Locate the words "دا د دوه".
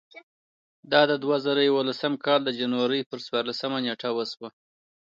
0.91-1.37